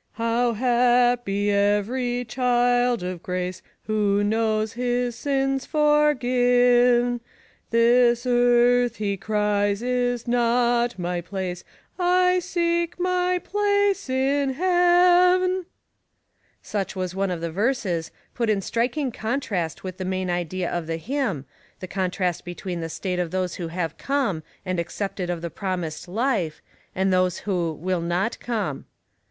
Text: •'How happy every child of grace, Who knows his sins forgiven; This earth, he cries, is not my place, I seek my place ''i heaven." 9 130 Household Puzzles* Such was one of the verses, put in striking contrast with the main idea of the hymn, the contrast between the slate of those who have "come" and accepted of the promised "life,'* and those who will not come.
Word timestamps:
•'How 0.14 0.54
happy 0.54 1.50
every 1.50 2.24
child 2.24 3.02
of 3.02 3.22
grace, 3.22 3.60
Who 3.84 4.24
knows 4.24 4.72
his 4.72 5.14
sins 5.14 5.66
forgiven; 5.66 7.20
This 7.68 8.24
earth, 8.24 8.96
he 8.96 9.18
cries, 9.18 9.82
is 9.82 10.26
not 10.26 10.98
my 10.98 11.20
place, 11.20 11.64
I 11.98 12.38
seek 12.38 12.98
my 12.98 13.40
place 13.40 14.08
''i 14.08 14.54
heaven." 14.54 14.56
9 14.56 14.56
130 15.64 15.64
Household 15.66 15.66
Puzzles* 15.68 15.68
Such 16.62 16.96
was 16.96 17.14
one 17.14 17.30
of 17.30 17.42
the 17.42 17.52
verses, 17.52 18.10
put 18.32 18.48
in 18.48 18.62
striking 18.62 19.12
contrast 19.12 19.84
with 19.84 19.98
the 19.98 20.06
main 20.06 20.30
idea 20.30 20.70
of 20.70 20.86
the 20.86 20.96
hymn, 20.96 21.44
the 21.80 21.86
contrast 21.86 22.46
between 22.46 22.80
the 22.80 22.88
slate 22.88 23.18
of 23.18 23.30
those 23.32 23.56
who 23.56 23.68
have 23.68 23.98
"come" 23.98 24.42
and 24.64 24.80
accepted 24.80 25.28
of 25.28 25.42
the 25.42 25.50
promised 25.50 26.08
"life,'* 26.08 26.62
and 26.94 27.12
those 27.12 27.40
who 27.40 27.74
will 27.74 28.00
not 28.00 28.38
come. 28.40 28.86